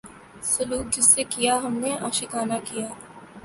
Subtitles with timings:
[0.43, 2.87] سلوک جس سے کیا ہم نے عاشقانہ کیا